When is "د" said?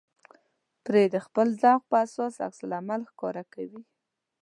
1.13-1.15